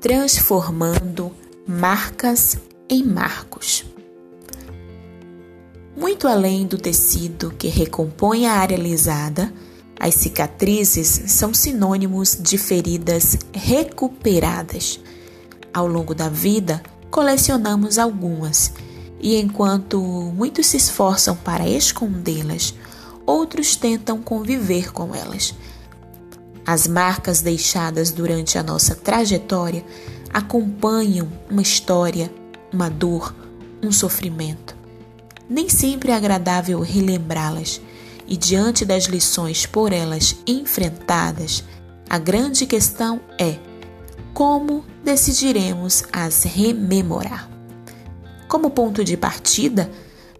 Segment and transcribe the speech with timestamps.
[0.00, 1.30] transformando
[1.66, 2.56] marcas
[2.88, 3.84] em marcos.
[5.94, 9.52] Muito além do tecido que recompõe a área lisada,
[9.98, 14.98] as cicatrizes são sinônimos de feridas recuperadas.
[15.74, 18.72] Ao longo da vida, colecionamos algumas,
[19.20, 22.74] e enquanto muitos se esforçam para escondê-las,
[23.26, 25.54] outros tentam conviver com elas.
[26.66, 29.84] As marcas deixadas durante a nossa trajetória
[30.32, 32.32] acompanham uma história,
[32.72, 33.34] uma dor,
[33.82, 34.76] um sofrimento.
[35.48, 37.80] Nem sempre é agradável relembrá-las,
[38.26, 41.64] e diante das lições por elas enfrentadas,
[42.08, 43.58] a grande questão é
[44.32, 47.50] como decidiremos as rememorar.
[48.46, 49.90] Como ponto de partida,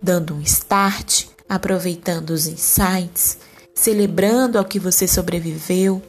[0.00, 3.38] dando um start, aproveitando os insights,
[3.74, 6.02] celebrando ao que você sobreviveu,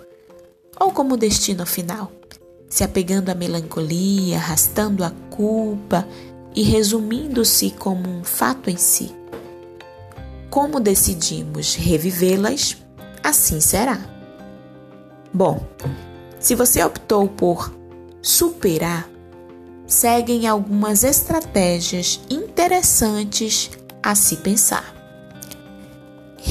[0.80, 2.12] ou como destino final,
[2.70, 6.08] se apegando à melancolia, arrastando a culpa
[6.56, 9.12] e resumindo-se como um fato em si.
[10.50, 12.78] Como decidimos revivê-las,
[13.24, 14.00] assim será.
[15.34, 15.66] Bom,
[16.40, 17.74] se você optou por
[18.22, 19.10] superar,
[19.88, 25.03] seguem algumas estratégias interessantes a se pensar.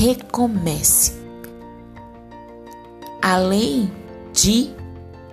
[0.03, 1.12] Recomece.
[3.22, 3.89] Além
[4.33, 4.69] de,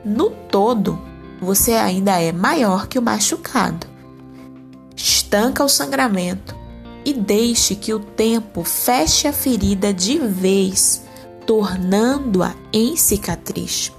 [0.05, 1.01] no todo,
[1.41, 3.87] você ainda é maior que o machucado.
[4.95, 6.55] Estanca o sangramento
[7.03, 11.01] e deixe que o tempo feche a ferida de vez,
[11.47, 13.91] tornando-a em cicatriz.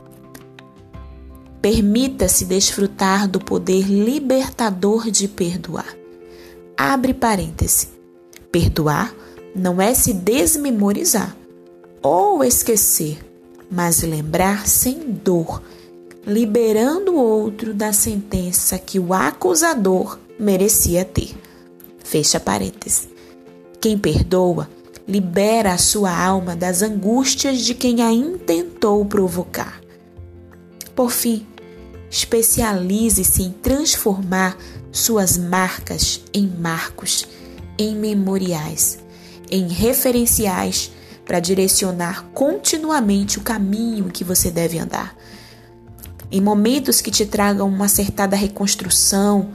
[1.61, 5.97] Permita-se desfrutar do poder libertador de perdoar.
[6.77, 7.89] Abre parêntese.
[8.53, 9.12] Perdoar
[9.55, 11.37] não é se desmemorizar
[12.03, 13.19] ou esquecer,
[13.70, 15.62] mas lembrar sem dor,
[16.27, 21.34] liberando o outro da sentença que o acusador merecia ter.
[22.03, 23.09] Fecha parênteses.
[23.81, 24.69] Quem perdoa
[25.06, 29.81] libera a sua alma das angústias de quem a intentou provocar.
[30.94, 31.47] Por fim,
[32.11, 34.56] especialize-se em transformar
[34.93, 37.27] suas marcas em marcos,
[37.78, 38.99] em memoriais,
[39.50, 40.91] em referenciais
[41.27, 45.16] para direcionar continuamente o caminho que você deve andar.
[46.31, 49.50] Em momentos que te tragam uma acertada reconstrução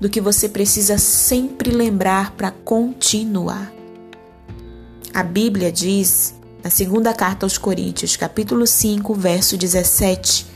[0.00, 3.72] do que você precisa sempre lembrar para continuar.
[5.12, 10.46] A Bíblia diz, na segunda carta aos Coríntios, capítulo 5, verso 17,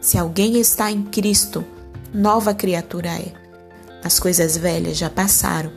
[0.00, 1.64] se alguém está em Cristo,
[2.12, 3.32] nova criatura é.
[4.02, 5.70] As coisas velhas já passaram,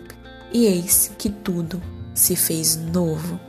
[0.54, 1.82] e eis que tudo
[2.22, 3.40] se fez novo.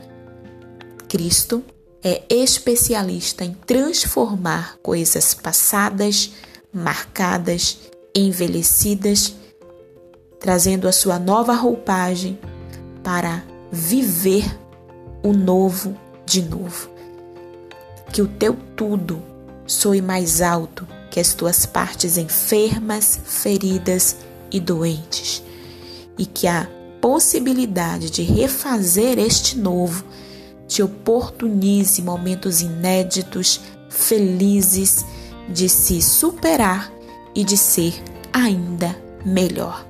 [1.07, 1.63] Cristo
[2.03, 6.31] é especialista em transformar coisas passadas,
[6.73, 7.77] marcadas,
[8.15, 9.35] envelhecidas,
[10.39, 12.39] trazendo a sua nova roupagem
[13.03, 14.43] para viver
[15.21, 15.95] o novo
[16.25, 16.89] de novo.
[18.11, 19.21] Que o teu tudo
[19.67, 24.15] soe mais alto que as tuas partes enfermas, feridas
[24.51, 25.43] e doentes,
[26.17, 26.67] e que a
[27.03, 30.05] possibilidade de refazer este novo
[30.65, 33.59] te oportunize momentos inéditos,
[33.89, 35.05] felizes,
[35.49, 36.89] de se superar
[37.35, 39.85] e de ser ainda melhor.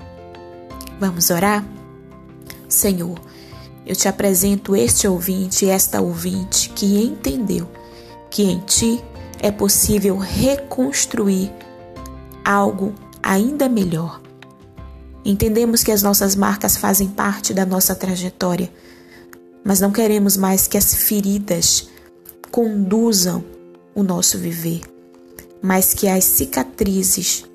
[1.00, 1.64] Vamos orar?
[2.68, 3.22] Senhor,
[3.86, 7.70] eu te apresento este ouvinte e esta ouvinte que entendeu
[8.32, 9.00] que em ti
[9.40, 11.52] é possível reconstruir
[12.44, 12.92] algo
[13.22, 14.23] ainda melhor.
[15.26, 18.70] Entendemos que as nossas marcas fazem parte da nossa trajetória,
[19.64, 21.88] mas não queremos mais que as feridas
[22.52, 23.44] conduzam
[23.96, 24.82] o nosso viver,
[25.62, 27.46] mas que as cicatrizes,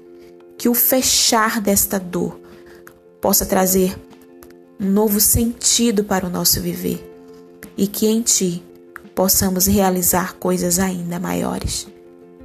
[0.56, 2.40] que o fechar desta dor
[3.20, 3.96] possa trazer
[4.80, 7.04] um novo sentido para o nosso viver
[7.76, 8.62] e que em Ti
[9.14, 11.86] possamos realizar coisas ainda maiores.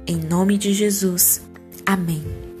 [0.06, 1.40] Em nome de Jesus.
[1.86, 2.53] Amém.